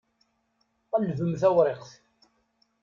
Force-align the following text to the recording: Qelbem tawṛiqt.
Qelbem 0.89 1.31
tawṛiqt. 1.41 1.91